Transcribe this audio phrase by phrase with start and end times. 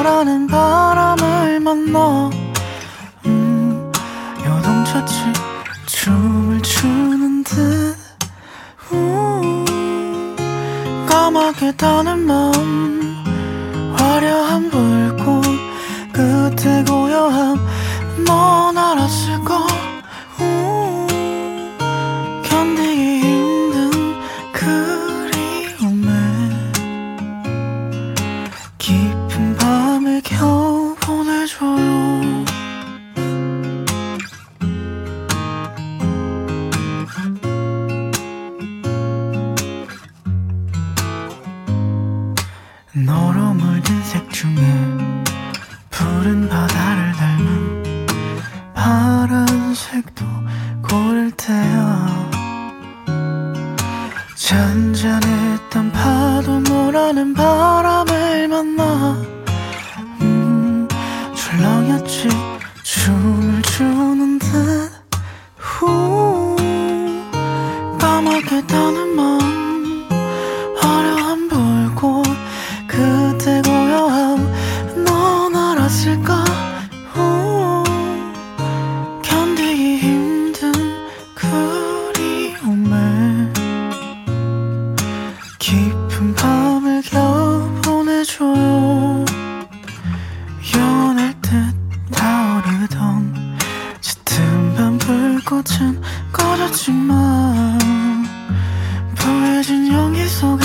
[0.00, 2.30] 너라는 바람을 만나
[3.26, 3.92] 음
[4.46, 5.14] 요동쳤지
[5.84, 7.94] 춤을 추는 듯.
[8.92, 9.64] 우,
[11.06, 13.24] 까맣게 타는 마음.
[13.98, 15.42] 화려한 불꽃
[16.14, 17.58] 끝에 고요함.
[18.26, 19.49] 넌 알았을까
[42.92, 44.52] 너로 물든 색 중에
[45.90, 48.06] 푸른 바다를 닮은
[48.74, 50.24] 파란색도
[50.82, 52.30] 고를 테야.
[54.34, 59.22] 잔잔했던 파도 너라는 바람을 만나
[60.20, 60.88] 음
[61.36, 62.28] 출렁였지.
[62.82, 64.90] 춤을 추는 듯
[65.56, 66.56] 후,
[68.00, 69.59] 까맣게 타는 마음
[85.60, 89.24] 깊은 밤을 겨우 보내줘요
[90.74, 91.50] 영원할 듯
[92.10, 93.58] 타오르던
[94.00, 96.00] 짙은 밤 불꽃은
[96.32, 97.78] 꺼졌지만
[99.14, 100.64] 부해진 연기 속에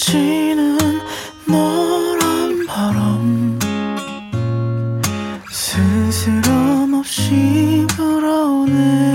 [0.00, 0.78] 스치는
[1.44, 3.58] 노란 바람.
[5.50, 9.09] 스스럼 없이 불어오는